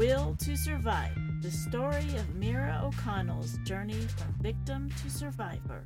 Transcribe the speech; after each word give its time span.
Will 0.00 0.34
to 0.38 0.56
Survive 0.56 1.14
The 1.42 1.50
Story 1.50 2.16
of 2.16 2.34
Mira 2.34 2.80
O'Connell's 2.82 3.58
Journey 3.64 4.00
from 4.16 4.34
Victim 4.40 4.90
to 5.02 5.10
Survivor. 5.10 5.84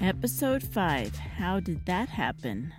Episode 0.00 0.64
5 0.64 1.14
How 1.14 1.60
Did 1.60 1.86
That 1.86 2.08
Happen? 2.08 2.74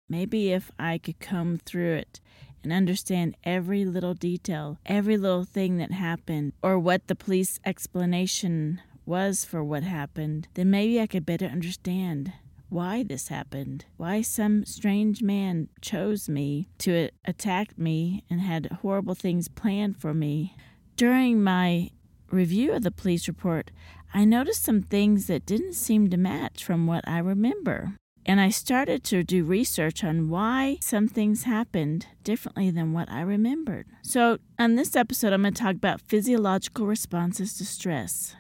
maybe 0.09 0.53
if 0.53 0.73
I 0.79 0.99
could 0.99 1.21
comb 1.21 1.59
through 1.59 1.97
it 1.97 2.21
and 2.65 2.73
understand 2.73 3.37
every 3.45 3.85
little 3.85 4.15
detail, 4.15 4.79
every 4.87 5.19
little 5.19 5.45
thing 5.45 5.77
that 5.77 5.93
happened, 5.93 6.55
or 6.63 6.79
what 6.79 7.07
the 7.07 7.15
police 7.15 7.61
explanation 7.65 8.81
was 9.07 9.45
for 9.45 9.65
what 9.65 9.85
happened, 9.85 10.49
then 10.55 10.71
maybe 10.71 11.01
I 11.01 11.07
could 11.07 11.25
better 11.25 11.47
understand 11.47 12.33
why 12.69 13.03
this 13.03 13.29
happened, 13.29 13.85
why 13.97 14.21
some 14.21 14.65
strange 14.65 15.23
man 15.23 15.69
chose 15.81 16.29
me 16.29 16.69
to 16.79 17.11
attack 17.25 17.79
me 17.79 18.25
and 18.29 18.41
had 18.41 18.79
horrible 18.83 19.15
things 19.15 19.49
planned 19.49 19.97
for 19.97 20.13
me. 20.13 20.57
During 20.97 21.43
my 21.43 21.91
review 22.31 22.73
of 22.73 22.83
the 22.83 22.91
police 22.91 23.29
report, 23.29 23.71
I 24.13 24.25
noticed 24.25 24.65
some 24.65 24.83
things 24.83 25.27
that 25.27 25.47
didn't 25.47 25.75
seem 25.75 26.11
to 26.11 26.17
match 26.17 26.65
from 26.65 26.87
what 26.87 27.07
I 27.07 27.19
remember. 27.19 27.95
And 28.29 28.41
I 28.41 28.49
started 28.49 29.05
to 29.05 29.23
do 29.23 29.45
research 29.45 30.03
on 30.03 30.29
why 30.29 30.79
some 30.81 31.07
things 31.07 31.45
happened 31.45 32.07
differently 32.25 32.71
than 32.71 32.93
what 32.93 33.09
I 33.09 33.21
remembered. 33.21 33.87
So, 34.03 34.39
on 34.59 34.75
this 34.75 34.97
episode, 34.97 35.33
I'm 35.33 35.43
going 35.43 35.55
to 35.55 35.63
talk 35.63 35.77
about 35.77 36.01
physiological 36.01 36.87
responses 36.89 37.57
to 37.59 37.65
stress. 37.65 38.35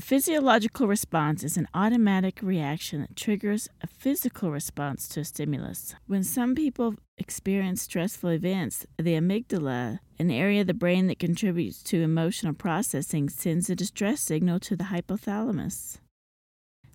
A 0.00 0.02
physiological 0.02 0.86
response 0.88 1.44
is 1.44 1.58
an 1.58 1.68
automatic 1.74 2.38
reaction 2.40 3.02
that 3.02 3.16
triggers 3.16 3.68
a 3.82 3.86
physical 3.86 4.50
response 4.50 5.06
to 5.08 5.20
a 5.20 5.24
stimulus. 5.26 5.94
When 6.06 6.24
some 6.24 6.54
people 6.54 6.94
experience 7.18 7.82
stressful 7.82 8.30
events, 8.30 8.86
the 8.96 9.12
amygdala, 9.12 9.98
an 10.18 10.30
area 10.30 10.62
of 10.62 10.68
the 10.68 10.72
brain 10.72 11.06
that 11.08 11.18
contributes 11.18 11.82
to 11.82 12.00
emotional 12.00 12.54
processing, 12.54 13.28
sends 13.28 13.68
a 13.68 13.76
distress 13.76 14.22
signal 14.22 14.58
to 14.60 14.74
the 14.74 14.84
hypothalamus, 14.84 15.98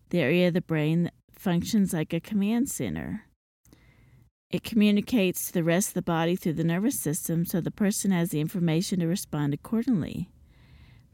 the 0.10 0.22
area 0.22 0.48
of 0.48 0.56
the 0.56 0.62
brain 0.62 1.04
that 1.04 1.14
functions 1.32 1.94
like 1.94 2.12
a 2.12 2.20
command 2.20 2.70
center. 2.70 3.26
It 4.50 4.64
communicates 4.64 5.46
to 5.46 5.54
the 5.54 5.64
rest 5.64 5.90
of 5.90 5.94
the 5.94 6.02
body 6.02 6.36
through 6.36 6.54
the 6.54 6.64
nervous 6.64 7.00
system 7.00 7.46
so 7.46 7.62
the 7.62 7.70
person 7.70 8.10
has 8.10 8.30
the 8.30 8.40
information 8.40 9.00
to 9.02 9.06
respond 9.06 9.54
accordingly. 9.54 10.32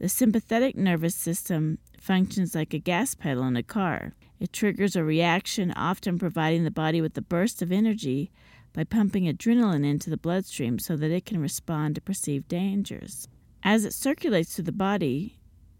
The 0.01 0.09
sympathetic 0.09 0.75
nervous 0.75 1.13
system 1.13 1.77
functions 1.99 2.55
like 2.55 2.73
a 2.73 2.79
gas 2.79 3.13
pedal 3.13 3.43
in 3.43 3.55
a 3.55 3.61
car. 3.61 4.15
It 4.39 4.51
triggers 4.51 4.95
a 4.95 5.03
reaction, 5.03 5.71
often 5.73 6.17
providing 6.17 6.63
the 6.63 6.71
body 6.71 7.01
with 7.01 7.15
a 7.19 7.21
burst 7.21 7.61
of 7.61 7.71
energy 7.71 8.31
by 8.73 8.83
pumping 8.83 9.25
adrenaline 9.25 9.85
into 9.85 10.09
the 10.09 10.17
bloodstream 10.17 10.79
so 10.79 10.97
that 10.97 11.11
it 11.11 11.27
can 11.27 11.39
respond 11.39 11.93
to 11.93 12.01
perceived 12.01 12.47
dangers. 12.47 13.27
As 13.61 13.85
it 13.85 13.93
circulates 13.93 14.55
through 14.55 14.63
the 14.63 14.71
body, 14.71 15.37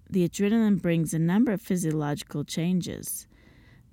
the 0.08 0.30
adrenaline 0.30 0.80
brings 0.80 1.16
a 1.16 1.20
number 1.20 1.52
of 1.52 1.60
physiological 1.60 2.44
changes. 2.44 3.26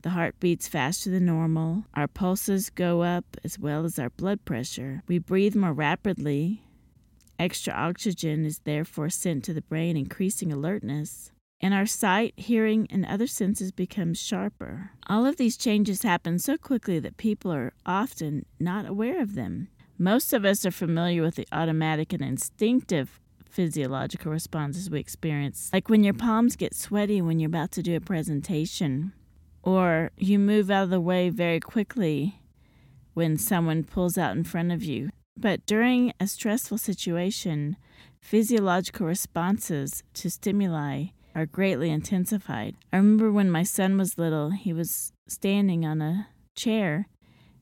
The 0.03 0.11
heart 0.11 0.39
beats 0.41 0.69
faster 0.69 1.09
than 1.09 1.25
normal, 1.25 1.87
our 1.95 2.07
pulses 2.07 2.69
go 2.69 3.01
up 3.01 3.39
as 3.45 3.59
well 3.59 3.87
as 3.87 3.99
our 3.99 4.11
blood 4.11 4.45
pressure. 4.45 5.03
We 5.09 5.21
breathe 5.21 5.57
more 5.57 5.73
rapidly, 5.73 6.65
Extra 7.39 7.73
oxygen 7.73 8.45
is 8.45 8.61
therefore 8.61 9.09
sent 9.09 9.45
to 9.45 9.55
the 9.55 9.63
brain, 9.63 9.97
increasing 9.97 10.53
alertness. 10.53 11.31
And 11.61 11.73
our 11.73 11.87
sight, 11.87 12.35
hearing, 12.37 12.87
and 12.91 13.05
other 13.07 13.27
senses 13.27 13.73
become 13.73 14.15
sharper. 14.15 14.91
All 15.09 15.27
of 15.27 15.37
these 15.37 15.57
changes 15.57 16.03
happen 16.03 16.39
so 16.39 16.57
quickly 16.57 16.99
that 17.01 17.17
people 17.17 17.53
are 17.53 17.73
often 17.85 18.47
not 18.61 18.87
aware 18.87 19.21
of 19.21 19.35
them. 19.35 19.69
Most 19.99 20.33
of 20.33 20.45
us 20.45 20.65
are 20.65 20.71
familiar 20.71 21.23
with 21.23 21.35
the 21.35 21.49
automatic 21.51 22.13
and 22.13 22.23
instinctive 22.23 23.21
physiological 23.49 24.31
responses 24.31 24.91
we 24.91 25.01
experience, 25.01 25.71
like 25.73 25.89
when 25.89 26.05
your 26.05 26.15
palms 26.15 26.55
get 26.55 26.75
sweaty 26.75 27.21
when 27.21 27.41
you're 27.41 27.49
about 27.49 27.73
to 27.73 27.83
do 27.83 27.97
a 27.97 28.01
presentation, 28.01 29.13
or 29.63 30.11
you 30.17 30.39
move 30.39 30.71
out 30.71 30.85
of 30.85 30.91
the 30.91 31.01
way 31.01 31.29
very 31.29 31.59
quickly 31.59 32.41
when 33.15 33.37
someone 33.37 33.83
pulls 33.83 34.17
out 34.17 34.37
in 34.37 34.45
front 34.45 34.71
of 34.71 34.85
you. 34.85 35.11
But 35.41 35.65
during 35.67 36.13
a 36.19 36.27
stressful 36.27 36.79
situation, 36.79 37.77
physiological 38.21 39.07
responses 39.07 40.03
to 40.15 40.31
stimuli 40.31 41.07
are 41.33 41.47
greatly 41.47 41.91
intensified. 41.91 42.75
I 42.93 42.97
remember 42.97 43.31
when 43.31 43.49
my 43.49 43.63
son 43.63 43.97
was 43.97 44.19
little, 44.19 44.51
he 44.51 44.73
was 44.73 45.13
standing 45.29 45.87
on 45.87 46.03
a 46.03 46.29
chair 46.57 47.07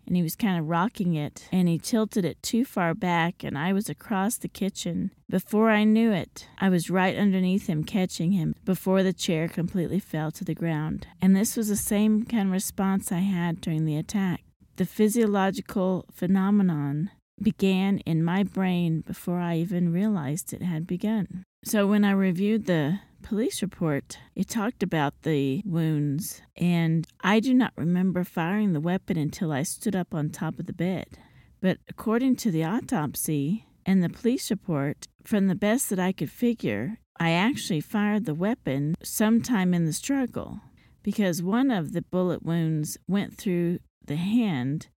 and 0.07 0.17
he 0.17 0.23
was 0.23 0.37
kind 0.37 0.59
of 0.59 0.69
rocking 0.69 1.15
it 1.15 1.49
and 1.53 1.69
he 1.69 1.79
tilted 1.79 2.25
it 2.25 2.43
too 2.43 2.65
far 2.65 2.95
back 2.95 3.45
and 3.45 3.59
I 3.59 3.75
was 3.75 3.91
across 3.91 4.39
the 4.39 4.49
kitchen. 4.49 5.11
Before 5.29 5.69
I 5.69 5.85
knew 5.85 6.13
it, 6.13 6.49
I 6.59 6.71
was 6.71 6.89
right 6.89 7.17
underneath 7.17 7.67
him 7.67 7.85
catching 7.85 8.33
him 8.33 8.55
before 8.65 9.03
the 9.03 9.13
chair 9.13 9.49
completely 9.49 9.99
fell 9.99 10.31
to 10.33 10.45
the 10.45 10.55
ground. 10.55 11.09
And 11.21 11.37
this 11.37 11.59
was 11.59 11.69
the 11.69 11.77
same 11.77 12.25
kind 12.25 12.47
of 12.49 12.53
response 12.53 13.13
I 13.13 13.19
had 13.19 13.61
during 13.61 13.85
the 13.85 13.99
attack. 13.99 14.41
The 14.77 14.87
physiological 14.87 16.07
phenomenon 16.13 17.11
began 17.41 17.99
in 17.99 18.25
my 18.25 18.43
brain 18.43 19.03
before 19.03 19.39
I 19.39 19.57
even 19.59 19.93
realized 19.93 20.53
it 20.53 20.63
had 20.63 20.87
begun. 20.87 21.45
So 21.65 21.87
when 21.87 22.05
I 22.05 22.13
reviewed 22.13 22.67
the 22.67 23.01
police 23.23 23.61
report, 23.61 24.19
it 24.35 24.49
talked 24.49 24.83
about 24.83 25.23
the 25.23 25.63
wounds, 25.65 26.43
and 26.57 27.07
I 27.23 27.41
do 27.41 27.53
not 27.53 27.73
remember 27.77 28.25
firing 28.25 28.73
the 28.73 28.81
weapon 28.81 29.17
until 29.17 29.53
I 29.53 29.65
stood 29.65 29.97
up 29.97 30.15
on 30.15 30.31
top 30.31 30.59
of 30.59 30.67
the 30.67 30.73
bed. 30.73 31.19
But 31.61 31.79
according 31.89 32.37
to 32.37 32.51
the 32.51 32.65
autopsy 32.65 33.67
and 33.85 34.03
the 34.03 34.09
police 34.09 34.51
report, 34.51 35.09
from 35.25 35.49
the 35.49 35.55
best 35.55 35.91
that 35.91 35.99
I 35.99 36.13
could 36.13 36.31
figure, 36.31 36.99
I 37.19 37.31
actually 37.31 37.81
fired 37.81 38.27
the 38.27 38.35
weapon 38.35 38.95
sometime 39.03 39.75
in 39.75 39.87
the 39.87 39.93
struggle 39.93 40.61
because 41.03 41.43
one 41.43 41.71
of 41.71 41.93
the 41.93 42.03
bullet 42.03 42.45
wounds 42.45 42.99
went 43.09 43.37
through 43.37 43.79
the 44.05 44.17
hand 44.17 44.89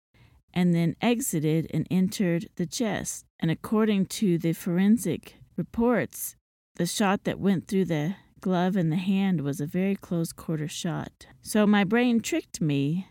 and 0.53 0.73
then 0.73 0.95
exited 1.01 1.69
and 1.73 1.87
entered 1.89 2.47
the 2.55 2.65
chest. 2.65 3.25
And 3.39 3.49
according 3.51 4.07
to 4.07 4.37
the 4.37 4.53
forensic 4.53 5.35
reports, 5.55 6.35
the 6.75 6.85
shot 6.85 7.23
that 7.23 7.39
went 7.39 7.67
through 7.67 7.85
the 7.85 8.15
glove 8.39 8.75
and 8.75 8.91
the 8.91 8.97
hand 8.97 9.41
was 9.41 9.59
a 9.59 9.65
very 9.65 9.95
close 9.95 10.31
quarter 10.31 10.67
shot. 10.67 11.27
So 11.41 11.67
my 11.67 11.83
brain 11.83 12.21
tricked 12.21 12.61
me. 12.61 13.07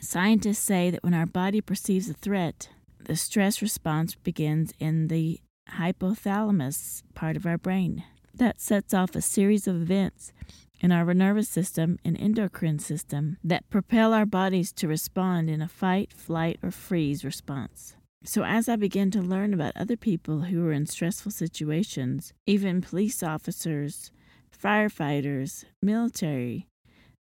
Scientists 0.00 0.60
say 0.60 0.90
that 0.90 1.02
when 1.04 1.14
our 1.14 1.26
body 1.26 1.60
perceives 1.60 2.08
a 2.08 2.14
threat, 2.14 2.68
the 3.04 3.16
stress 3.16 3.60
response 3.60 4.14
begins 4.14 4.72
in 4.78 5.08
the 5.08 5.40
hypothalamus 5.70 7.02
part 7.14 7.36
of 7.36 7.46
our 7.46 7.58
brain. 7.58 8.04
That 8.34 8.60
sets 8.60 8.94
off 8.94 9.14
a 9.14 9.20
series 9.20 9.66
of 9.68 9.80
events 9.80 10.32
in 10.82 10.92
our 10.92 11.14
nervous 11.14 11.48
system 11.48 11.98
and 12.04 12.20
endocrine 12.20 12.80
system 12.80 13.38
that 13.42 13.70
propel 13.70 14.12
our 14.12 14.26
bodies 14.26 14.72
to 14.72 14.88
respond 14.88 15.48
in 15.48 15.62
a 15.62 15.68
fight, 15.68 16.12
flight, 16.12 16.58
or 16.62 16.70
freeze 16.70 17.24
response. 17.24 17.94
So, 18.24 18.44
as 18.44 18.68
I 18.68 18.76
began 18.76 19.10
to 19.12 19.22
learn 19.22 19.54
about 19.54 19.76
other 19.76 19.96
people 19.96 20.42
who 20.42 20.62
were 20.62 20.72
in 20.72 20.86
stressful 20.86 21.32
situations, 21.32 22.32
even 22.46 22.82
police 22.82 23.22
officers, 23.22 24.10
firefighters, 24.52 25.64
military, 25.80 26.66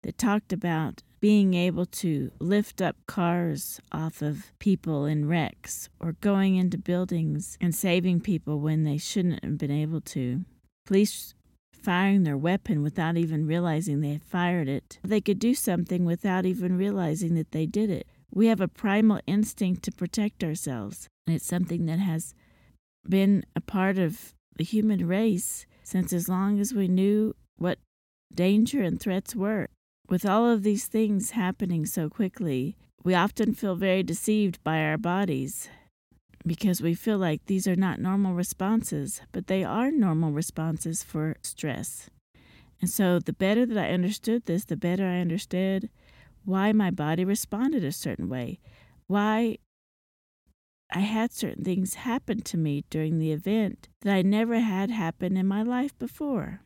that 0.04 0.18
talked 0.18 0.52
about 0.52 1.04
being 1.20 1.54
able 1.54 1.86
to 1.86 2.32
lift 2.40 2.82
up 2.82 2.96
cars 3.06 3.80
off 3.92 4.22
of 4.24 4.52
people 4.58 5.06
in 5.06 5.28
wrecks 5.28 5.88
or 6.00 6.14
going 6.22 6.56
into 6.56 6.78
buildings 6.78 7.58
and 7.62 7.76
saving 7.76 8.20
people 8.20 8.60
when 8.60 8.84
they 8.84 8.98
shouldn't 8.98 9.44
have 9.44 9.58
been 9.58 9.72
able 9.72 10.02
to. 10.02 10.44
Police 10.88 11.36
firing 11.82 12.24
their 12.24 12.38
weapon 12.38 12.82
without 12.84 13.18
even 13.18 13.48
realizing 13.48 14.02
they 14.02 14.14
had 14.14 14.24
fired 14.24 14.68
it. 14.68 15.00
They 15.04 15.22
could 15.22 15.40
do 15.40 15.54
something 15.54 16.06
without 16.06 16.46
even 16.46 16.78
realizing 16.78 17.36
that 17.36 17.52
they 17.52 17.66
did 17.66 17.90
it. 17.90 18.08
We 18.34 18.48
have 18.48 18.62
a 18.62 18.68
primal 18.68 19.20
instinct 19.28 19.84
to 19.84 19.92
protect 19.92 20.44
ourselves, 20.44 21.08
and 21.28 21.36
it's 21.36 21.46
something 21.46 21.86
that 21.88 22.00
has 22.00 22.34
been 23.08 23.44
a 23.56 23.62
part 23.62 23.98
of 23.98 24.34
the 24.58 24.64
human 24.64 25.08
race 25.08 25.66
since 25.84 26.14
as 26.14 26.30
long 26.30 26.60
as 26.60 26.74
we 26.74 26.88
knew 26.88 27.36
what 27.58 27.80
danger 28.34 28.82
and 28.82 29.00
threats 29.00 29.36
were. 29.36 29.68
with 30.12 30.26
all 30.26 30.46
of 30.46 30.64
these 30.64 30.88
things 30.88 31.32
happening 31.32 31.86
so 31.86 32.10
quickly, 32.10 32.76
we 33.02 33.16
often 33.16 33.54
feel 33.54 33.76
very 33.76 34.04
deceived 34.04 34.62
by 34.62 34.84
our 34.84 34.98
bodies 34.98 35.70
because 36.46 36.82
we 36.82 36.94
feel 36.94 37.18
like 37.18 37.46
these 37.46 37.68
are 37.68 37.76
not 37.76 38.00
normal 38.00 38.34
responses, 38.34 39.22
but 39.32 39.48
they 39.48 39.64
are 39.64 39.92
normal 39.92 40.32
responses 40.32 41.04
for 41.04 41.36
stress. 41.42 42.10
And 42.82 42.90
so, 42.90 43.20
the 43.20 43.34
better 43.34 43.66
that 43.66 43.78
I 43.78 43.94
understood 43.94 44.46
this, 44.46 44.66
the 44.66 44.76
better 44.76 45.06
I 45.06 45.20
understood 45.20 45.90
why 46.44 46.72
my 46.72 46.90
body 46.90 47.24
responded 47.24 47.84
a 47.84 47.92
certain 47.92 48.28
way, 48.28 48.60
why 49.08 49.58
I 50.94 51.00
had 51.00 51.32
certain 51.32 51.64
things 51.64 51.94
happen 51.94 52.42
to 52.42 52.58
me 52.58 52.84
during 52.90 53.20
the 53.20 53.32
event 53.32 53.88
that 54.02 54.14
I 54.14 54.22
never 54.24 54.60
had 54.60 54.90
happen 54.90 55.38
in 55.38 55.48
my 55.48 55.64
life 55.64 55.98
before. 55.98 56.62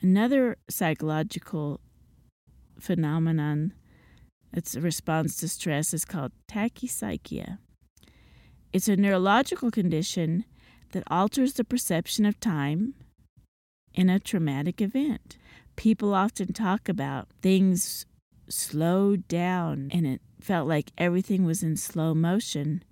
Another 0.00 0.56
psychological 0.68 1.80
phenomenon 2.80 3.74
that's 4.52 4.74
a 4.74 4.80
response 4.80 5.36
to 5.36 5.48
stress 5.48 5.94
is 5.94 6.04
called 6.04 6.32
tachypsychia. 6.48 7.58
It's 8.74 8.88
a 8.88 8.96
neurological 8.96 9.70
condition 9.70 10.44
that 10.90 11.04
alters 11.08 11.52
the 11.52 11.62
perception 11.62 12.26
of 12.26 12.40
time 12.40 12.94
in 13.94 14.10
a 14.10 14.18
traumatic 14.18 14.80
event. 14.80 15.38
People 15.76 16.12
often 16.12 16.52
talk 16.52 16.88
about 16.88 17.28
things 17.40 18.04
slowed 18.48 19.28
down 19.28 19.90
and 19.92 20.08
it 20.08 20.20
felt 20.40 20.66
like 20.66 20.90
everything 20.98 21.44
was 21.44 21.62
in 21.62 21.76
slow 21.76 22.14
motion. 22.14 22.82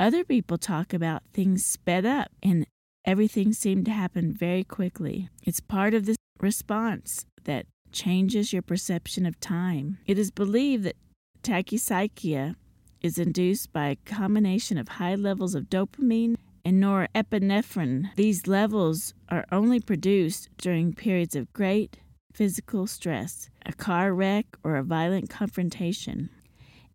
Other 0.00 0.24
people 0.24 0.58
talk 0.58 0.92
about 0.92 1.22
things 1.32 1.64
sped 1.64 2.04
up 2.04 2.32
and 2.42 2.66
everything 3.04 3.52
seemed 3.52 3.84
to 3.84 3.92
happen 3.92 4.32
very 4.32 4.64
quickly. 4.64 5.28
It's 5.44 5.60
part 5.60 5.94
of 5.94 6.04
this 6.04 6.16
response 6.40 7.26
that 7.44 7.66
changes 7.92 8.52
your 8.52 8.62
perception 8.62 9.24
of 9.24 9.38
time. 9.38 9.98
It 10.04 10.18
is 10.18 10.32
believed 10.32 10.82
that 10.82 10.96
tachypsychia 11.44 12.56
is 13.02 13.18
induced 13.18 13.72
by 13.72 13.88
a 13.88 13.96
combination 13.96 14.78
of 14.78 14.88
high 14.88 15.14
levels 15.14 15.54
of 15.54 15.70
dopamine 15.70 16.36
and 16.64 16.82
norepinephrine. 16.82 18.14
These 18.16 18.46
levels 18.46 19.14
are 19.28 19.46
only 19.50 19.80
produced 19.80 20.48
during 20.58 20.92
periods 20.92 21.34
of 21.34 21.52
great 21.52 21.98
physical 22.32 22.86
stress, 22.86 23.50
a 23.66 23.72
car 23.72 24.12
wreck, 24.14 24.46
or 24.62 24.76
a 24.76 24.82
violent 24.82 25.30
confrontation. 25.30 26.30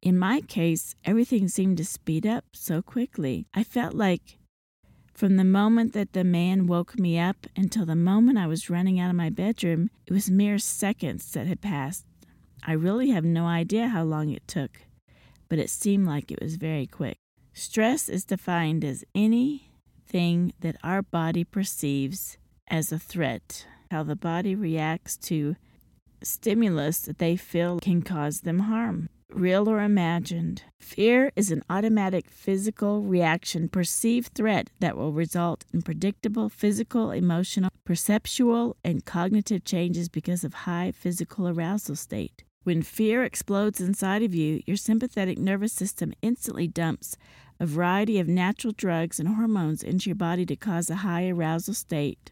In 0.02 0.18
my 0.20 0.42
case, 0.42 0.96
everything 1.06 1.48
seemed 1.48 1.78
to 1.78 1.86
speed 1.86 2.26
up 2.26 2.46
so 2.54 2.82
quickly. 2.82 3.46
I 3.54 3.64
felt 3.64 3.94
like 3.94 4.38
from 5.14 5.38
the 5.38 5.44
moment 5.44 5.94
that 5.94 6.14
the 6.14 6.24
man 6.24 6.68
woke 6.68 7.00
me 7.00 7.20
up 7.20 7.48
until 7.56 7.86
the 7.86 7.96
moment 7.96 8.38
I 8.38 8.48
was 8.48 8.70
running 8.70 9.00
out 9.00 9.10
of 9.10 9.16
my 9.16 9.30
bedroom, 9.30 9.90
it 10.06 10.14
was 10.14 10.30
mere 10.30 10.58
seconds 10.60 11.32
that 11.32 11.48
had 11.48 11.62
passed. 11.62 12.06
I 12.66 12.74
really 12.74 13.12
have 13.12 13.24
no 13.24 13.46
idea 13.46 13.88
how 13.88 14.04
long 14.04 14.30
it 14.30 14.48
took, 14.48 14.82
but 15.54 15.60
it 15.60 15.70
seemed 15.70 16.08
like 16.08 16.32
it 16.32 16.42
was 16.42 16.56
very 16.56 16.88
quick. 16.88 17.16
Stress 17.54 18.10
is 18.10 18.26
defined 18.26 18.84
as 18.84 19.06
anything 19.14 20.52
that 20.62 20.76
our 20.84 21.04
body 21.04 21.44
perceives 21.44 22.40
as 22.70 22.92
a 22.92 22.98
threat, 22.98 23.68
how 23.92 24.02
the 24.02 24.16
body 24.16 24.56
reacts 24.56 25.16
to 25.16 25.56
stimulus 26.24 27.02
that 27.02 27.20
they 27.20 27.36
feel 27.36 27.80
can 27.80 28.02
cause 28.02 28.42
them 28.42 28.62
harm 28.62 29.10
real 29.32 29.70
or 29.70 29.82
imagined. 29.84 30.64
Fear 30.80 31.32
is 31.36 31.52
an 31.52 31.62
automatic 31.70 32.32
physical 32.32 33.02
reaction, 33.02 33.70
perceived 33.70 34.34
threat 34.34 34.72
that 34.80 34.98
will 34.98 35.12
result 35.12 35.66
in 35.72 35.84
predictable 35.84 36.50
physical, 36.50 37.12
emotional, 37.12 37.70
perceptual, 37.86 38.76
and 38.84 39.06
cognitive 39.06 39.64
changes 39.66 40.10
because 40.10 40.44
of 40.44 40.66
high 40.66 40.92
physical 40.92 41.48
arousal 41.48 41.96
state. 41.96 42.44
When 42.64 42.82
fear 42.82 43.24
explodes 43.24 43.82
inside 43.82 44.24
of 44.24 44.34
you, 44.34 44.62
your 44.66 44.78
sympathetic 44.78 45.38
nervous 45.38 45.74
system 45.74 46.14
instantly 46.22 46.68
dumps 46.68 47.18
a 47.60 47.66
variety 47.66 48.20
of 48.20 48.28
natural 48.28 48.74
drugs 48.76 49.20
and 49.20 49.30
hormones 49.30 49.84
into 49.84 50.10
your 50.10 50.16
body 50.16 50.46
to 50.46 50.56
cause 50.56 50.90
a 50.90 50.98
high 50.98 51.28
arousal 51.28 51.74
state. 51.74 52.32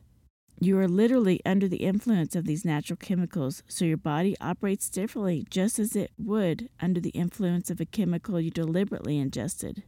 You 0.60 0.78
are 0.78 0.88
literally 0.88 1.42
under 1.46 1.68
the 1.68 1.78
influence 1.78 2.36
of 2.36 2.46
these 2.46 2.64
natural 2.64 2.96
chemicals, 2.96 3.64
so 3.68 3.84
your 3.84 3.98
body 3.98 4.36
operates 4.40 4.90
differently, 4.90 5.46
just 5.50 5.80
as 5.80 5.96
it 5.96 6.12
would 6.18 6.70
under 6.80 7.00
the 7.00 7.10
influence 7.10 7.70
of 7.70 7.82
a 7.82 7.86
chemical 7.86 8.40
you 8.40 8.52
deliberately 8.52 9.18
ingested. 9.18 9.84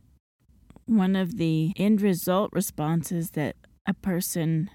One 0.85 1.15
of 1.15 1.37
the 1.37 1.73
end 1.77 2.01
result 2.01 2.49
responses 2.53 3.31
that 3.31 3.55
a 3.87 3.93
person 3.93 4.69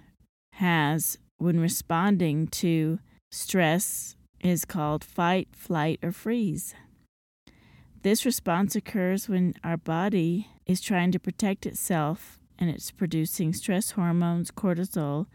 has 0.54 1.18
when 1.36 1.60
responding 1.60 2.46
to 2.46 3.00
stress 3.30 4.16
is 4.40 4.64
called 4.64 5.04
fight, 5.04 5.48
flight, 5.52 5.98
or 6.02 6.12
freeze. 6.12 6.74
This 8.02 8.24
response 8.24 8.76
occurs 8.76 9.28
when 9.28 9.54
our 9.64 9.76
body 9.76 10.48
is 10.66 10.80
trying 10.80 11.12
to 11.12 11.18
protect 11.18 11.66
itself 11.66 12.38
and 12.58 12.70
it's 12.70 12.90
producing 12.90 13.52
stress 13.52 13.92
hormones, 13.92 14.50
cortisol, 14.50 15.26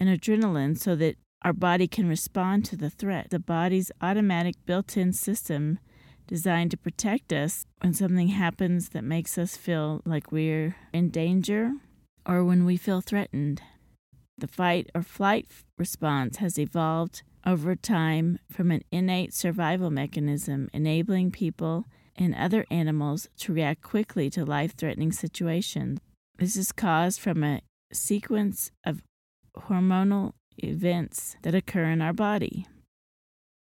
and 0.00 0.08
adrenaline 0.08 0.78
so 0.78 0.94
that 0.96 1.16
our 1.42 1.52
body 1.52 1.86
can 1.86 2.08
respond 2.08 2.64
to 2.64 2.76
the 2.76 2.90
threat. 2.90 3.30
The 3.30 3.38
body's 3.38 3.92
automatic 4.00 4.54
built 4.66 4.96
in 4.96 5.12
system 5.12 5.78
designed 6.26 6.70
to 6.72 6.76
protect 6.76 7.32
us 7.32 7.64
when 7.80 7.94
something 7.94 8.28
happens 8.28 8.90
that 8.90 9.04
makes 9.04 9.38
us 9.38 9.56
feel 9.56 10.02
like 10.04 10.30
we're 10.32 10.76
in 10.92 11.10
danger 11.10 11.72
or 12.26 12.44
when 12.44 12.64
we 12.64 12.76
feel 12.76 13.00
threatened. 13.00 13.62
The 14.36 14.48
fight 14.48 14.90
or 14.94 15.02
flight 15.02 15.46
response 15.78 16.36
has 16.36 16.58
evolved 16.58 17.22
over 17.46 17.74
time 17.74 18.38
from 18.50 18.70
an 18.70 18.82
innate 18.90 19.32
survival 19.32 19.90
mechanism, 19.90 20.68
enabling 20.72 21.30
people 21.30 21.84
and 22.16 22.34
other 22.34 22.66
animals 22.70 23.28
to 23.38 23.52
react 23.52 23.82
quickly 23.82 24.28
to 24.30 24.44
life 24.44 24.74
threatening 24.76 25.12
situations. 25.12 26.00
This 26.38 26.56
is 26.56 26.72
caused 26.72 27.20
from 27.20 27.42
a 27.42 27.62
sequence 27.92 28.70
of 28.84 29.02
hormonal 29.56 30.32
events 30.58 31.36
that 31.42 31.54
occur 31.54 31.84
in 31.84 32.02
our 32.02 32.12
body. 32.12 32.66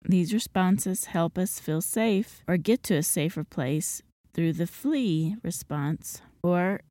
These 0.06 0.34
responses 0.34 1.06
help 1.06 1.38
us 1.38 1.60
feel 1.60 1.82
safe 1.82 2.42
or 2.48 2.58
get 2.58 2.84
to 2.84 2.96
a 2.96 3.04
safer 3.04 3.44
place 3.44 4.02
through 4.34 4.54
the 4.54 4.68
flee 4.68 5.36
response 5.44 6.22
or 6.44 6.82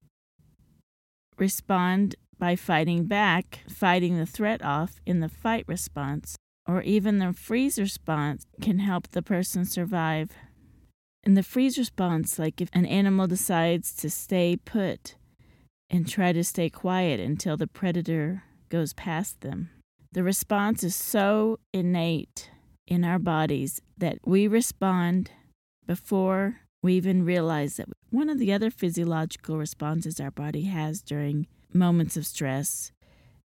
respond 1.38 2.14
by 2.38 2.56
fighting 2.56 3.05
back, 3.05 3.61
fighting 3.69 4.17
the 4.17 4.26
threat 4.26 4.64
off 4.64 5.00
in 5.06 5.20
the 5.20 5.29
fight 5.29 5.64
response, 5.69 6.37
or 6.67 6.82
even 6.82 7.19
the 7.19 7.32
freeze 7.32 7.79
response 7.79 8.46
can 8.60 8.79
help 8.79 9.08
the 9.08 9.22
person 9.22 9.65
survive. 9.65 10.31
In 11.25 11.34
the 11.34 11.43
freeze 11.43 11.79
response, 11.79 12.39
like 12.39 12.60
if 12.60 12.69
an 12.72 12.87
animal 12.87 13.27
decides 13.27 13.94
to 13.96 14.10
stay 14.10 14.56
put 14.56 15.17
and 15.91 16.08
try 16.08 16.32
to 16.32 16.43
stay 16.43 16.70
quiet 16.70 17.20
until 17.20 17.56
the 17.56 17.67
predator 17.67 18.44
goes 18.69 18.93
past 18.94 19.41
them. 19.43 19.70
The 20.13 20.22
response 20.22 20.82
is 20.82 20.96
so 20.96 21.58
innate 21.72 22.51
in 22.87 23.05
our 23.05 23.19
bodies 23.19 23.81
that 23.98 24.19
we 24.25 24.46
respond 24.46 25.31
before 25.87 26.60
we 26.82 26.94
even 26.94 27.25
realize 27.25 27.77
that 27.77 27.89
one 28.10 28.29
of 28.29 28.39
the 28.39 28.53
other 28.53 28.70
physiological 28.70 29.56
responses 29.56 30.19
our 30.19 30.31
body 30.31 30.65
has 30.65 31.01
during 31.01 31.46
moments 31.72 32.17
of 32.17 32.27
stress 32.27 32.93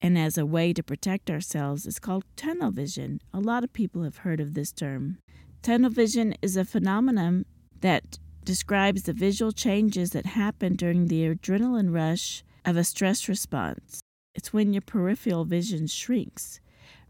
and 0.02 0.18
as 0.18 0.36
a 0.36 0.44
way 0.44 0.72
to 0.72 0.82
protect 0.82 1.30
ourselves 1.30 1.86
is 1.86 2.00
called 2.00 2.24
tunnel 2.34 2.72
vision. 2.72 3.20
A 3.32 3.38
lot 3.38 3.62
of 3.62 3.72
people 3.72 4.02
have 4.02 4.18
heard 4.18 4.40
of 4.40 4.54
this 4.54 4.72
term. 4.72 5.18
Tunnel 5.62 5.90
vision 5.90 6.34
is 6.42 6.56
a 6.56 6.64
phenomenon 6.64 7.46
that 7.80 8.18
describes 8.44 9.04
the 9.04 9.12
visual 9.12 9.52
changes 9.52 10.10
that 10.10 10.26
happen 10.26 10.74
during 10.74 11.06
the 11.06 11.32
adrenaline 11.32 11.94
rush 11.94 12.42
of 12.64 12.76
a 12.76 12.82
stress 12.82 13.28
response. 13.28 14.00
It's 14.34 14.52
when 14.52 14.72
your 14.72 14.82
peripheral 14.82 15.44
vision 15.44 15.86
shrinks, 15.86 16.60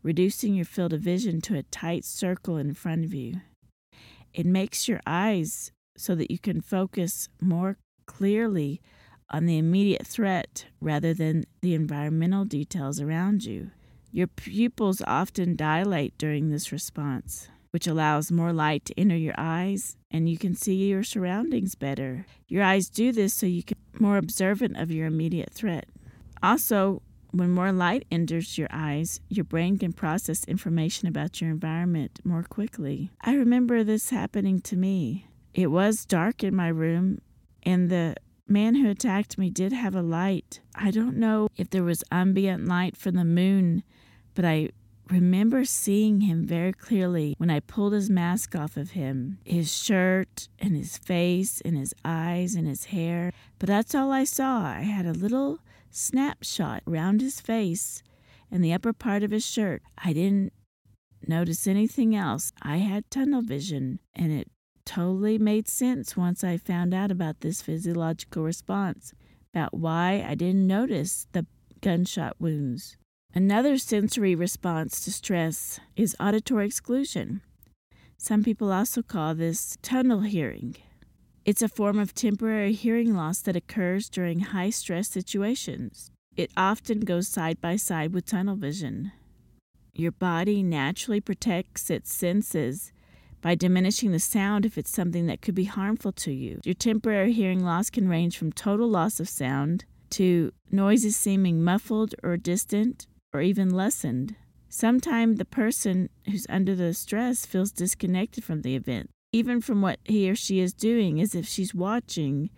reducing 0.03 0.55
your 0.55 0.67
field 0.67 0.93
of 0.93 1.01
vision 1.01 1.41
to 1.43 1.57
a 1.57 1.63
tight 1.63 2.05
circle 2.05 2.59
in 2.59 2.75
front 2.75 3.07
of 3.07 3.15
you. 3.15 3.41
It 4.35 4.45
makes 4.45 4.87
your 4.87 5.01
eyes 5.07 5.73
so 5.97 6.15
that 6.15 6.31
you 6.31 6.39
can 6.39 6.61
focus 6.61 7.31
more 7.41 7.79
clearly 8.07 8.83
on 9.33 9.47
the 9.47 9.59
immediate 9.59 10.07
threat 10.07 10.67
rather 10.81 11.15
than 11.15 11.45
the 11.61 11.75
environmental 11.75 12.45
details 12.45 13.01
around 13.01 13.45
you. 13.45 13.71
Your 14.11 14.27
pupils 14.27 15.03
often 15.07 15.57
dilate 15.57 16.19
during 16.19 16.51
this 16.51 16.71
response, 16.71 17.49
which 17.71 17.87
allows 17.87 18.31
more 18.31 18.53
light 18.53 18.85
to 18.85 19.01
enter 19.01 19.17
your 19.17 19.35
eyes 19.39 19.97
and 20.11 20.29
you 20.29 20.37
can 20.37 20.55
see 20.55 20.75
your 20.89 21.03
surroundings 21.03 21.75
better. 21.75 22.27
Your 22.47 22.62
eyes 22.62 22.91
do 22.91 23.12
this 23.12 23.33
so 23.33 23.47
you 23.47 23.62
can 23.62 23.79
be 23.93 23.99
more 24.05 24.19
observant 24.19 24.77
of 24.77 24.91
your 24.91 25.07
immediate 25.07 25.53
threat. 25.53 25.87
Also, 26.43 27.01
when 27.31 27.51
more 27.51 27.73
light 27.73 28.05
enters 28.11 28.59
your 28.59 28.69
eyes, 28.71 29.21
your 29.31 29.45
brain 29.45 29.79
can 29.79 29.95
process 29.95 30.45
information 30.45 31.09
about 31.09 31.41
your 31.41 31.51
environment 31.51 32.21
more 32.25 32.43
quickly. 32.43 33.11
I 33.23 33.35
remember 33.35 33.83
this 33.83 34.11
happening 34.11 34.61
to 34.61 34.77
me. 34.77 35.29
It 35.55 35.69
was 35.69 36.05
dark 36.05 36.45
in 36.45 36.55
my 36.55 36.69
room, 36.69 37.23
and 37.62 37.89
the 37.89 38.17
man 38.47 38.75
who 38.77 38.91
attacked 38.91 39.39
me 39.39 39.51
did 39.51 39.73
have 39.73 39.95
a 39.95 40.03
light. 40.03 40.61
I 40.75 40.91
don't 40.91 41.17
know 41.17 41.49
if 41.57 41.71
there 41.71 41.83
was 41.83 42.05
ambient 42.11 42.67
light 42.67 42.97
from 42.97 43.15
the 43.15 43.25
moon, 43.25 43.83
but 44.35 44.45
I 44.45 44.71
remember 45.11 45.65
seeing 45.65 46.23
him 46.23 46.47
very 46.47 46.73
clearly 46.73 47.35
when 47.39 47.51
I 47.51 47.61
pulled 47.61 47.93
his 47.93 48.09
mask 48.09 48.55
off 48.55 48.77
of 48.77 48.93
him 48.93 49.39
his 49.45 49.75
shirt 49.75 50.49
and 50.59 50.77
his 50.77 50.97
face 50.97 51.61
and 51.65 51.77
his 51.77 51.95
eyes 52.05 52.55
and 52.55 52.67
his 52.67 52.87
hair. 52.87 53.33
But 53.59 53.69
that's 53.69 53.95
all 53.95 54.11
I 54.11 54.25
saw. 54.25 54.65
I 54.65 54.83
had 54.83 55.07
a 55.07 55.13
little 55.13 55.59
snapshot 55.91 56.83
around 56.87 57.21
his 57.21 57.41
face 57.41 58.03
and 58.51 58.65
the 58.65 58.73
upper 58.73 58.93
part 58.93 59.23
of 59.23 59.31
his 59.31 59.45
shirt. 59.45 59.83
I 59.99 60.13
didn't 60.13 60.53
notice 61.27 61.67
anything 61.67 62.15
else. 62.15 62.53
I 62.63 62.79
had 62.79 63.11
tunnel 63.11 63.43
vision, 63.43 63.99
and 64.15 64.33
it 64.33 64.49
totally 64.85 65.39
made 65.39 65.69
sense 65.69 66.17
once 66.17 66.43
I 66.45 66.57
found 66.57 66.95
out 66.95 67.11
about 67.11 67.41
this 67.41 67.62
physiological 67.62 68.43
response, 68.43 69.12
about 69.55 69.75
why 69.75 70.25
I 70.27 70.35
didn't 70.35 70.67
notice 70.67 71.27
the 71.33 71.47
gunshot 71.81 72.37
wounds. 72.39 72.97
Another 73.35 73.79
sensory 73.79 74.35
response 74.35 75.01
to 75.05 75.12
stress 75.12 75.81
is 75.97 76.17
auditory 76.21 76.67
exclusion. 76.67 77.41
Some 78.19 78.45
people 78.45 78.71
also 78.73 79.03
call 79.03 79.35
this 79.35 79.77
tunnel 79.83 80.21
hearing. 80.21 80.77
It's 81.45 81.62
a 81.62 81.69
form 81.69 81.99
of 81.99 82.15
temporary 82.15 82.73
hearing 82.73 83.15
loss 83.15 83.41
that 83.41 83.57
occurs 83.57 84.09
during 84.09 84.41
high 84.41 84.71
stress 84.71 85.09
situations. 85.09 86.11
It 86.37 86.51
often 86.57 87.01
goes 87.01 87.27
side 87.27 87.61
by 87.61 87.77
side 87.77 88.12
with 88.15 88.27
tunnel 88.27 88.57
vision. 88.57 89.12
Your 89.93 90.12
body 90.12 90.62
naturally 90.62 91.21
protects 91.21 91.91
its 91.91 92.15
senses 92.15 92.93
by 93.43 93.55
diminishing 93.55 94.13
the 94.13 94.21
sound 94.21 94.65
if 94.65 94.79
it's 94.79 94.91
something 94.91 95.27
that 95.27 95.43
could 95.43 95.55
be 95.55 95.65
harmful 95.65 96.13
to 96.13 96.33
you. 96.33 96.61
Your 96.65 96.75
temporary 96.75 97.33
hearing 97.33 97.63
loss 97.63 97.91
can 97.91 98.09
range 98.09 98.39
from 98.39 98.53
total 98.53 98.89
loss 98.89 99.21
of 99.21 99.29
sound 99.29 99.85
to 100.11 100.53
noises 100.71 101.17
seeming 101.17 101.63
muffled 101.63 102.15
or 102.23 102.37
distant 102.37 103.07
or 103.35 103.43
even 103.43 103.71
lessened. 103.71 104.37
Sometimes 104.69 105.37
the 105.37 105.45
person 105.45 106.09
who's 106.25 106.47
under 106.49 106.75
the 106.75 106.95
stress 106.95 107.45
feels 107.45 107.73
disconnected 107.73 108.45
from 108.45 108.63
the 108.63 108.75
event, 108.75 109.11
even 109.33 109.61
from 109.61 109.83
what 109.83 109.99
he 110.05 110.31
or 110.31 110.35
she 110.35 110.61
is 110.61 110.73
doing, 110.73 111.21
as 111.21 111.35
if 111.35 111.47
she's 111.47 111.75
watching 111.75 112.49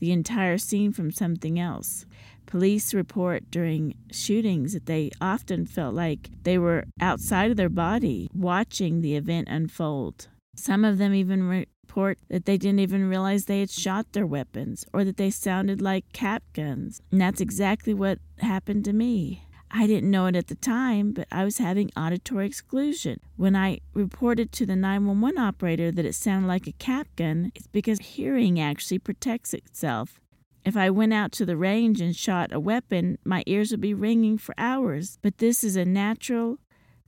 the 0.00 0.10
entire 0.10 0.58
scene 0.58 0.92
from 0.92 1.12
something 1.12 1.60
else. 1.60 2.06
Police 2.50 2.92
report 2.92 3.48
during 3.48 3.94
shootings 4.10 4.72
that 4.72 4.86
they 4.86 5.12
often 5.20 5.66
felt 5.66 5.94
like 5.94 6.30
they 6.42 6.58
were 6.58 6.84
outside 7.00 7.52
of 7.52 7.56
their 7.56 7.68
body 7.68 8.28
watching 8.34 9.00
the 9.00 9.14
event 9.14 9.46
unfold. 9.48 10.26
Some 10.56 10.84
of 10.84 10.98
them 10.98 11.14
even 11.14 11.44
report 11.44 12.18
that 12.28 12.46
they 12.46 12.58
didn't 12.58 12.80
even 12.80 13.08
realize 13.08 13.44
they 13.44 13.60
had 13.60 13.70
shot 13.70 14.12
their 14.12 14.26
weapons 14.26 14.84
or 14.92 15.04
that 15.04 15.16
they 15.16 15.30
sounded 15.30 15.80
like 15.80 16.12
cap 16.12 16.42
guns. 16.52 17.00
And 17.12 17.20
that's 17.20 17.40
exactly 17.40 17.94
what 17.94 18.18
happened 18.38 18.84
to 18.86 18.92
me. 18.92 19.46
I 19.70 19.86
didn't 19.86 20.10
know 20.10 20.26
it 20.26 20.34
at 20.34 20.48
the 20.48 20.56
time, 20.56 21.12
but 21.12 21.28
I 21.30 21.44
was 21.44 21.58
having 21.58 21.92
auditory 21.96 22.46
exclusion. 22.46 23.20
When 23.36 23.54
I 23.54 23.78
reported 23.94 24.50
to 24.54 24.66
the 24.66 24.74
911 24.74 25.38
operator 25.38 25.92
that 25.92 26.04
it 26.04 26.16
sounded 26.16 26.48
like 26.48 26.66
a 26.66 26.72
cap 26.72 27.06
gun, 27.14 27.52
it's 27.54 27.68
because 27.68 28.00
hearing 28.00 28.58
actually 28.58 28.98
protects 28.98 29.54
itself. 29.54 30.18
If 30.64 30.76
I 30.76 30.90
went 30.90 31.14
out 31.14 31.32
to 31.32 31.46
the 31.46 31.56
range 31.56 32.00
and 32.00 32.14
shot 32.14 32.52
a 32.52 32.60
weapon, 32.60 33.18
my 33.24 33.42
ears 33.46 33.70
would 33.70 33.80
be 33.80 33.94
ringing 33.94 34.36
for 34.38 34.54
hours. 34.58 35.18
But 35.22 35.38
this 35.38 35.64
is 35.64 35.76
a 35.76 35.84
natural 35.84 36.58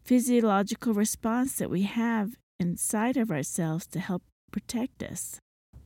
physiological 0.04 0.94
response 0.94 1.56
that 1.56 1.70
we 1.70 1.82
have 1.82 2.38
inside 2.58 3.16
of 3.16 3.30
ourselves 3.30 3.86
to 3.88 4.00
help 4.00 4.22
protect 4.50 5.02
us. 5.02 5.38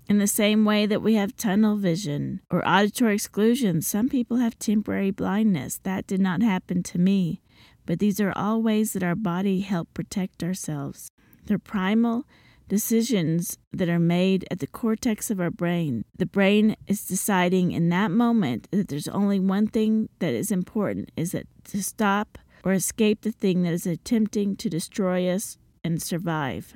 In 0.08 0.18
the 0.18 0.28
same 0.28 0.64
way 0.64 0.86
that 0.86 1.02
we 1.02 1.14
have 1.14 1.36
tunnel 1.36 1.76
vision 1.76 2.40
or 2.50 2.66
auditory 2.66 3.14
exclusion, 3.14 3.82
some 3.82 4.08
people 4.08 4.36
have 4.36 4.58
temporary 4.58 5.10
blindness. 5.10 5.80
That 5.82 6.06
did 6.06 6.20
not 6.20 6.42
happen 6.42 6.84
to 6.84 6.98
me, 6.98 7.42
but 7.84 7.98
these 7.98 8.20
are 8.20 8.32
all 8.36 8.62
ways 8.62 8.92
that 8.92 9.02
our 9.02 9.16
body 9.16 9.60
help 9.60 9.92
protect 9.94 10.44
ourselves. 10.44 11.10
They're 11.46 11.58
primal 11.58 12.24
decisions 12.68 13.58
that 13.72 13.88
are 13.88 13.98
made 13.98 14.46
at 14.50 14.58
the 14.58 14.66
cortex 14.66 15.30
of 15.30 15.40
our 15.40 15.50
brain. 15.50 16.04
The 16.16 16.26
brain 16.26 16.76
is 16.86 17.04
deciding 17.04 17.72
in 17.72 17.88
that 17.90 18.10
moment 18.10 18.68
that 18.70 18.88
there's 18.88 19.08
only 19.08 19.38
one 19.38 19.66
thing 19.66 20.08
that 20.18 20.34
is 20.34 20.50
important 20.50 21.10
is 21.16 21.32
that 21.32 21.46
to 21.64 21.82
stop 21.82 22.38
or 22.64 22.72
escape 22.72 23.22
the 23.22 23.32
thing 23.32 23.62
that 23.62 23.72
is 23.72 23.86
attempting 23.86 24.56
to 24.56 24.68
destroy 24.68 25.28
us 25.28 25.58
and 25.84 26.02
survive. 26.02 26.74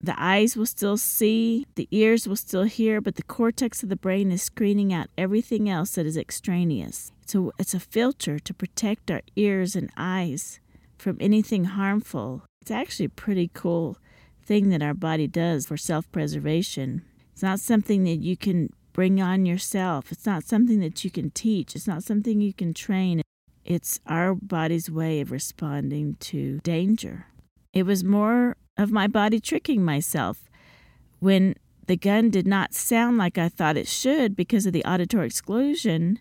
The 0.00 0.20
eyes 0.20 0.56
will 0.56 0.66
still 0.66 0.96
see, 0.96 1.64
the 1.76 1.86
ears 1.92 2.26
will 2.26 2.36
still 2.36 2.64
hear, 2.64 3.00
but 3.00 3.14
the 3.14 3.22
cortex 3.22 3.84
of 3.84 3.88
the 3.88 3.96
brain 3.96 4.32
is 4.32 4.42
screening 4.42 4.92
out 4.92 5.06
everything 5.16 5.68
else 5.68 5.92
that 5.92 6.06
is 6.06 6.16
extraneous. 6.16 7.12
So 7.24 7.52
it's 7.58 7.74
a 7.74 7.80
filter 7.80 8.40
to 8.40 8.54
protect 8.54 9.12
our 9.12 9.22
ears 9.36 9.76
and 9.76 9.90
eyes 9.96 10.58
from 10.98 11.18
anything 11.20 11.64
harmful. 11.64 12.42
It's 12.60 12.70
actually 12.70 13.08
pretty 13.08 13.50
cool 13.54 13.96
thing 14.44 14.68
that 14.70 14.82
our 14.82 14.94
body 14.94 15.26
does 15.26 15.66
for 15.66 15.76
self 15.76 16.10
preservation. 16.12 17.02
It's 17.32 17.42
not 17.42 17.60
something 17.60 18.04
that 18.04 18.18
you 18.18 18.36
can 18.36 18.70
bring 18.92 19.22
on 19.22 19.46
yourself, 19.46 20.12
it's 20.12 20.26
not 20.26 20.44
something 20.44 20.80
that 20.80 21.02
you 21.04 21.10
can 21.10 21.30
teach, 21.30 21.74
it's 21.74 21.86
not 21.86 22.02
something 22.02 22.40
you 22.40 22.52
can 22.52 22.74
train. 22.74 23.22
It's 23.64 24.00
our 24.06 24.34
body's 24.34 24.90
way 24.90 25.20
of 25.20 25.30
responding 25.30 26.16
to 26.20 26.58
danger. 26.60 27.26
It 27.72 27.84
was 27.84 28.04
more 28.04 28.56
of 28.76 28.90
my 28.90 29.06
body 29.06 29.40
tricking 29.40 29.84
myself. 29.84 30.44
When 31.20 31.54
the 31.86 31.96
gun 31.96 32.28
did 32.30 32.46
not 32.46 32.74
sound 32.74 33.18
like 33.18 33.38
I 33.38 33.48
thought 33.48 33.76
it 33.76 33.88
should 33.88 34.34
because 34.34 34.66
of 34.66 34.72
the 34.72 34.84
auditory 34.84 35.26
exclusion, 35.26 36.18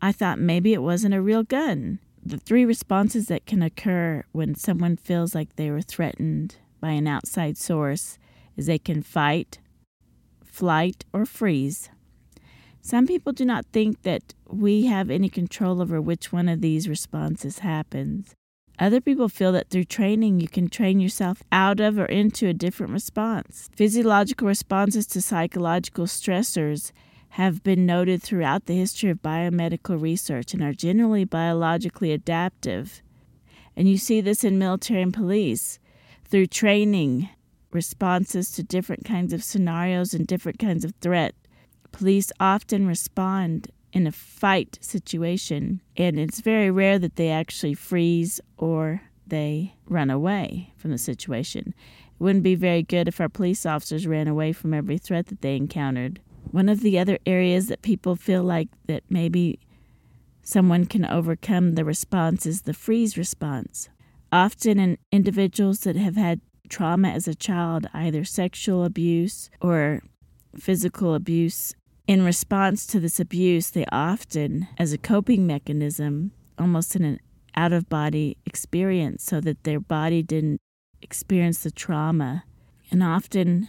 I 0.00 0.12
thought 0.12 0.38
maybe 0.38 0.74
it 0.74 0.82
wasn't 0.82 1.14
a 1.14 1.22
real 1.22 1.42
gun. 1.42 1.98
The 2.24 2.38
three 2.38 2.64
responses 2.64 3.26
that 3.26 3.46
can 3.46 3.62
occur 3.62 4.24
when 4.32 4.54
someone 4.54 4.96
feels 4.96 5.34
like 5.34 5.56
they 5.56 5.70
were 5.70 5.82
threatened 5.82 6.56
by 6.82 6.90
an 6.90 7.06
outside 7.06 7.56
source 7.56 8.18
is 8.56 8.66
they 8.66 8.78
can 8.78 9.02
fight, 9.02 9.60
flight, 10.44 11.06
or 11.14 11.24
freeze. 11.24 11.88
Some 12.82 13.06
people 13.06 13.32
do 13.32 13.44
not 13.44 13.64
think 13.72 14.02
that 14.02 14.34
we 14.48 14.86
have 14.86 15.08
any 15.08 15.28
control 15.28 15.80
over 15.80 16.00
which 16.00 16.32
one 16.32 16.48
of 16.48 16.60
these 16.60 16.88
responses 16.88 17.60
happens. 17.60 18.34
Other 18.78 19.00
people 19.00 19.28
feel 19.28 19.52
that 19.52 19.70
through 19.70 19.84
training, 19.84 20.40
you 20.40 20.48
can 20.48 20.68
train 20.68 20.98
yourself 20.98 21.42
out 21.52 21.78
of 21.78 21.98
or 21.98 22.06
into 22.06 22.48
a 22.48 22.54
different 22.54 22.92
response. 22.92 23.70
Physiological 23.76 24.48
responses 24.48 25.06
to 25.08 25.22
psychological 25.22 26.06
stressors 26.06 26.90
have 27.30 27.62
been 27.62 27.86
noted 27.86 28.20
throughout 28.20 28.66
the 28.66 28.74
history 28.74 29.10
of 29.10 29.22
biomedical 29.22 30.00
research 30.00 30.52
and 30.52 30.62
are 30.62 30.72
generally 30.72 31.24
biologically 31.24 32.10
adaptive. 32.10 33.02
And 33.76 33.88
you 33.88 33.96
see 33.96 34.20
this 34.20 34.42
in 34.42 34.58
military 34.58 35.00
and 35.00 35.14
police 35.14 35.78
through 36.32 36.46
training, 36.46 37.28
responses 37.72 38.50
to 38.52 38.62
different 38.62 39.04
kinds 39.04 39.34
of 39.34 39.44
scenarios 39.44 40.14
and 40.14 40.26
different 40.26 40.58
kinds 40.58 40.82
of 40.82 40.94
threat. 41.02 41.34
Police 41.92 42.32
often 42.40 42.86
respond 42.86 43.70
in 43.92 44.06
a 44.06 44.12
fight 44.12 44.78
situation, 44.80 45.82
and 45.94 46.18
it's 46.18 46.40
very 46.40 46.70
rare 46.70 46.98
that 46.98 47.16
they 47.16 47.28
actually 47.28 47.74
freeze 47.74 48.40
or 48.56 49.02
they 49.26 49.74
run 49.84 50.08
away 50.08 50.72
from 50.78 50.90
the 50.90 50.96
situation. 50.96 51.74
It 52.08 52.22
wouldn't 52.24 52.42
be 52.42 52.54
very 52.54 52.82
good 52.82 53.08
if 53.08 53.20
our 53.20 53.28
police 53.28 53.66
officers 53.66 54.06
ran 54.06 54.26
away 54.26 54.54
from 54.54 54.72
every 54.72 54.96
threat 54.96 55.26
that 55.26 55.42
they 55.42 55.54
encountered. 55.54 56.18
One 56.50 56.70
of 56.70 56.80
the 56.80 56.98
other 56.98 57.18
areas 57.26 57.66
that 57.66 57.82
people 57.82 58.16
feel 58.16 58.42
like 58.42 58.68
that 58.86 59.04
maybe 59.10 59.58
someone 60.42 60.86
can 60.86 61.04
overcome 61.04 61.74
the 61.74 61.84
response 61.84 62.46
is 62.46 62.62
the 62.62 62.72
freeze 62.72 63.18
response. 63.18 63.90
Often 64.32 64.80
in 64.80 64.98
individuals 65.12 65.80
that 65.80 65.96
have 65.96 66.16
had 66.16 66.40
trauma 66.70 67.08
as 67.08 67.28
a 67.28 67.34
child, 67.34 67.86
either 67.92 68.24
sexual 68.24 68.82
abuse 68.84 69.50
or 69.60 70.02
physical 70.56 71.14
abuse 71.14 71.74
in 72.06 72.24
response 72.24 72.86
to 72.86 72.98
this 72.98 73.20
abuse, 73.20 73.70
they 73.70 73.84
often, 73.92 74.68
as 74.78 74.92
a 74.92 74.98
coping 74.98 75.46
mechanism, 75.46 76.32
almost 76.58 76.96
in 76.96 77.04
an 77.04 77.20
out 77.54 77.72
of 77.72 77.88
body 77.88 78.36
experience, 78.46 79.22
so 79.22 79.40
that 79.40 79.64
their 79.64 79.78
body 79.78 80.22
didn't 80.22 80.60
experience 81.02 81.62
the 81.62 81.70
trauma. 81.70 82.44
And 82.90 83.02
often, 83.02 83.68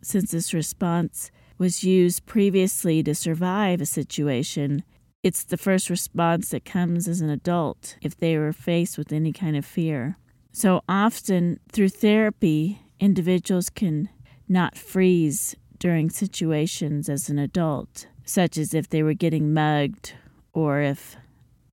since 0.00 0.30
this 0.30 0.54
response 0.54 1.30
was 1.58 1.84
used 1.84 2.24
previously 2.26 3.02
to 3.02 3.14
survive 3.14 3.80
a 3.80 3.86
situation, 3.86 4.84
it's 5.26 5.42
the 5.42 5.56
first 5.56 5.90
response 5.90 6.50
that 6.50 6.64
comes 6.64 7.08
as 7.08 7.20
an 7.20 7.28
adult 7.28 7.96
if 8.00 8.16
they 8.16 8.38
were 8.38 8.52
faced 8.52 8.96
with 8.96 9.12
any 9.12 9.32
kind 9.32 9.56
of 9.56 9.66
fear. 9.66 10.16
So 10.52 10.82
often, 10.88 11.58
through 11.72 11.88
therapy, 11.88 12.80
individuals 13.00 13.68
can 13.68 14.08
not 14.48 14.78
freeze 14.78 15.56
during 15.80 16.10
situations 16.10 17.08
as 17.08 17.28
an 17.28 17.40
adult, 17.40 18.06
such 18.24 18.56
as 18.56 18.72
if 18.72 18.88
they 18.88 19.02
were 19.02 19.14
getting 19.14 19.52
mugged 19.52 20.12
or 20.52 20.80
if 20.80 21.16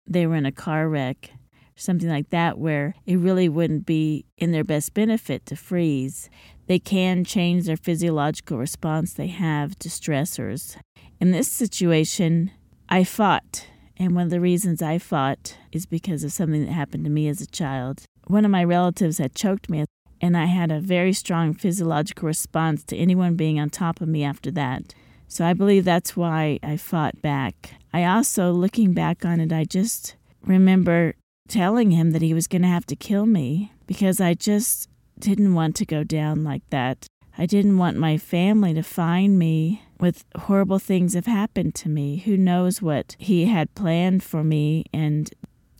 they 0.08 0.26
were 0.26 0.36
in 0.36 0.48
a 0.48 0.52
car 0.52 0.90
wreck, 0.90 1.30
something 1.76 2.10
like 2.10 2.32
that, 2.32 2.58
where 2.58 2.96
it 3.06 3.18
really 3.18 3.50
wouldn't 3.50 3.86
be 3.86 4.26
in 4.36 4.52
their 4.52 4.64
best 4.64 4.96
benefit 4.96 5.46
to 5.46 5.56
freeze. 5.56 6.28
They 6.66 6.80
can 6.80 7.24
change 7.24 7.66
their 7.66 7.78
physiological 7.78 8.58
response 8.58 9.14
they 9.14 9.28
have 9.28 9.78
to 9.78 9.90
stressors. 9.90 10.76
In 11.20 11.30
this 11.30 11.52
situation, 11.52 12.50
I 12.94 13.04
fought. 13.04 13.66
And 13.98 14.14
one 14.14 14.26
of 14.26 14.30
the 14.30 14.40
reasons 14.40 14.84
I 14.84 15.00
fought 15.00 15.58
is 15.72 15.88
because 15.88 16.24
of 16.24 16.32
something 16.32 16.64
that 16.64 16.72
happened 16.72 17.06
to 17.06 17.10
me 17.10 17.28
as 17.28 17.42
a 17.42 17.48
child. 17.48 18.04
one 18.28 18.46
of 18.46 18.52
my 18.52 18.64
relatives 18.64 19.18
had 19.18 19.34
choked 19.34 19.68
me, 19.68 19.86
and 20.22 20.38
I 20.38 20.46
had 20.46 20.72
a 20.72 20.80
very 20.80 21.12
strong 21.12 21.56
physiological 21.56 22.28
response 22.28 22.84
to 22.84 22.96
anyone 22.96 23.36
being 23.36 23.60
on 23.60 23.72
top 23.72 24.00
of 24.00 24.08
me 24.08 24.24
after 24.24 24.52
that. 24.52 24.94
So 25.28 25.44
I 25.44 25.54
believe 25.54 25.86
that's 25.86 26.16
why 26.16 26.60
I 26.62 26.78
fought 26.78 27.20
back. 27.20 27.72
I 27.92 28.06
also, 28.06 28.52
looking 28.52 28.94
back 28.94 29.26
on 29.26 29.40
it, 29.40 29.52
I 29.52 29.64
just 29.64 30.16
remember 30.46 31.16
telling 31.48 31.90
him 31.90 32.12
that 32.12 32.22
he 32.22 32.36
was 32.36 32.48
going 32.48 32.62
to 32.62 32.68
have 32.68 32.86
to 32.86 32.96
kill 32.96 33.26
me 33.26 33.72
because 33.88 34.22
I 34.22 34.36
just 34.36 34.88
didn't 35.18 35.56
want 35.56 35.76
to 35.78 35.86
go 35.86 36.04
down 36.04 36.44
like 36.44 36.70
that. 36.70 37.08
I 37.44 37.46
didn't 37.46 37.78
want 37.78 37.98
my 37.98 38.18
family 38.18 38.74
to 38.74 38.84
find 38.84 39.38
me 39.38 39.84
with 40.00 40.24
horrible 40.34 40.80
things 40.80 41.14
have 41.14 41.26
happened 41.26 41.76
to 41.76 41.90
me. 41.90 42.20
Who 42.20 42.38
knows 42.38 42.82
what 42.82 43.18
he 43.20 43.48
had 43.48 43.76
planned 43.76 44.24
for 44.24 44.46
me? 44.46 44.86
And 44.94 45.30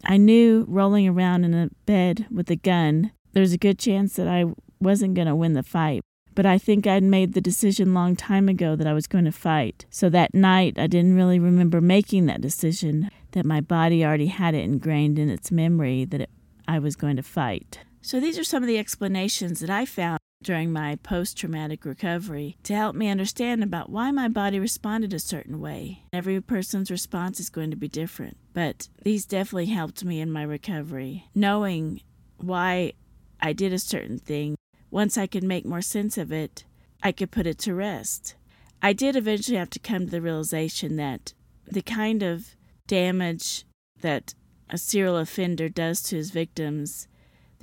I 0.04 0.18
knew 0.18 0.66
rolling 0.68 1.08
around 1.08 1.46
in 1.46 1.54
a 1.54 1.70
bed 1.86 2.28
with 2.30 2.52
a 2.52 2.58
gun, 2.58 3.14
there's 3.32 3.54
a 3.54 3.58
good 3.58 3.80
chance 3.80 4.18
that 4.18 4.28
I 4.28 4.44
wasn't 4.82 5.14
going 5.14 5.30
to 5.30 5.36
win 5.38 5.54
the 5.54 5.64
fight. 5.64 6.02
But 6.36 6.46
I 6.46 6.58
think 6.58 6.86
I'd 6.86 7.02
made 7.02 7.32
the 7.32 7.40
decision 7.40 7.94
long 7.94 8.18
time 8.18 8.50
ago 8.50 8.76
that 8.76 8.86
I 8.86 8.92
was 8.92 9.08
going 9.08 9.24
to 9.24 9.32
fight. 9.32 9.86
So 9.90 10.10
that 10.10 10.34
night, 10.34 10.78
I 10.78 10.88
didn't 10.88 11.16
really 11.16 11.40
remember 11.40 11.80
making 11.80 12.26
that 12.26 12.42
decision, 12.42 13.10
that 13.32 13.46
my 13.46 13.62
body 13.62 14.04
already 14.04 14.28
had 14.28 14.54
it 14.54 14.66
ingrained 14.66 15.18
in 15.18 15.30
its 15.30 15.50
memory 15.50 16.04
that 16.04 16.20
it, 16.20 16.30
I 16.68 16.80
was 16.80 16.98
going 16.98 17.16
to 17.16 17.24
fight. 17.24 17.80
So 18.02 18.20
these 18.20 18.38
are 18.38 18.44
some 18.44 18.64
of 18.64 18.68
the 18.68 18.78
explanations 18.78 19.62
that 19.62 19.70
I 19.70 19.86
found 19.86 20.20
during 20.44 20.72
my 20.72 20.96
post 20.98 21.38
traumatic 21.38 21.86
recovery 21.86 22.58
to 22.64 22.76
help 22.76 22.96
me 22.96 23.10
understand 23.10 23.64
about 23.64 23.90
why 23.90 24.12
my 24.12 24.28
body 24.28 24.60
responded 24.60 25.14
a 25.14 25.20
certain 25.20 25.60
way. 25.60 26.04
Every 26.12 26.40
person's 26.42 26.92
response 26.92 27.40
is 27.40 27.50
going 27.50 27.72
to 27.72 27.78
be 27.78 27.88
different, 27.88 28.38
but 28.54 28.90
these 29.02 29.26
definitely 29.26 29.68
helped 29.68 30.04
me 30.04 30.20
in 30.20 30.32
my 30.32 30.44
recovery. 30.44 31.30
Knowing 31.34 32.02
why 32.38 32.94
I 33.42 33.54
did 33.54 33.74
a 33.74 33.80
certain 33.80 34.20
thing, 34.20 34.56
once 34.92 35.18
I 35.18 35.28
could 35.28 35.44
make 35.44 35.66
more 35.66 35.82
sense 35.82 36.18
of 36.18 36.32
it, 36.32 36.66
I 37.02 37.12
could 37.12 37.32
put 37.32 37.48
it 37.48 37.58
to 37.60 37.74
rest. 37.74 38.36
I 38.82 38.94
did 38.94 39.16
eventually 39.16 39.58
have 39.58 39.70
to 39.72 39.80
come 39.80 40.06
to 40.06 40.12
the 40.12 40.22
realization 40.22 40.98
that 40.98 41.34
the 41.66 41.82
kind 41.82 42.22
of 42.22 42.56
damage 42.88 43.66
that 44.02 44.36
a 44.70 44.78
serial 44.78 45.18
offender 45.18 45.70
does 45.70 46.02
to 46.04 46.18
his 46.18 46.32
victims 46.32 47.08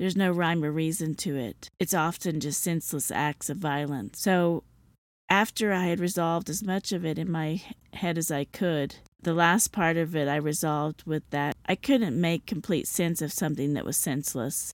there's 0.00 0.16
no 0.16 0.33
rhyme 0.33 0.64
or 0.64 0.73
reason 0.73 1.14
to 1.14 1.37
it. 1.37 1.69
It's 1.78 1.92
often 1.92 2.40
just 2.40 2.62
senseless 2.62 3.11
acts 3.11 3.50
of 3.50 3.59
violence. 3.59 4.19
So, 4.19 4.64
after 5.28 5.75
I 5.75 5.88
had 5.88 6.00
resolved 6.00 6.49
as 6.49 6.62
much 6.62 6.90
of 6.90 7.04
it 7.04 7.19
in 7.19 7.30
my 7.30 7.61
head 7.92 8.16
as 8.16 8.30
I 8.30 8.45
could, 8.45 8.97
the 9.21 9.35
last 9.35 9.73
part 9.73 9.99
of 9.99 10.16
it 10.16 10.26
I 10.26 10.37
resolved 10.37 11.02
with 11.04 11.28
that 11.30 11.54
I 11.66 11.75
couldn't 11.75 12.19
make 12.19 12.47
complete 12.47 12.88
sense 12.88 13.21
of 13.21 13.30
something 13.30 13.75
that 13.75 13.85
was 13.85 13.99
senseless. 13.99 14.73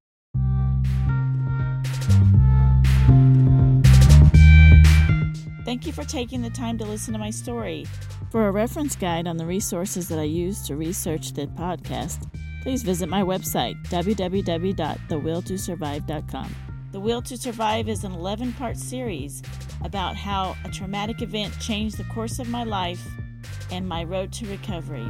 Thank 5.64 5.88
you 5.88 5.92
for 5.92 6.04
taking 6.04 6.42
the 6.42 6.52
time 6.54 6.78
to 6.78 6.84
listen 6.84 7.12
to 7.14 7.18
my 7.18 7.30
story. 7.30 7.84
For 8.30 8.46
a 8.46 8.52
reference 8.52 8.94
guide 8.94 9.26
on 9.26 9.38
the 9.38 9.46
resources 9.46 10.08
that 10.08 10.20
I 10.20 10.22
used 10.22 10.66
to 10.66 10.76
research 10.76 11.32
the 11.32 11.48
podcast, 11.48 12.30
please 12.66 12.82
visit 12.82 13.08
my 13.08 13.22
website, 13.22 13.80
www.thewilltosurvive.com. 13.90 16.56
The 16.90 16.98
Will 16.98 17.22
to 17.22 17.36
Survive 17.36 17.88
is 17.88 18.02
an 18.02 18.10
11 18.10 18.54
part 18.54 18.76
series 18.76 19.40
about 19.84 20.16
how 20.16 20.56
a 20.64 20.68
traumatic 20.68 21.22
event 21.22 21.56
changed 21.60 21.96
the 21.96 22.02
course 22.12 22.40
of 22.40 22.48
my 22.48 22.64
life 22.64 23.06
and 23.70 23.88
my 23.88 24.02
road 24.02 24.32
to 24.32 24.46
recovery. 24.46 25.06